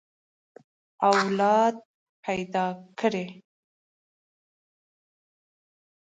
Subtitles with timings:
[1.09, 1.75] اولاد
[2.23, 2.65] پيدا
[2.99, 3.25] کړه.